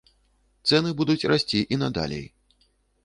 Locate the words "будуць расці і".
1.01-1.81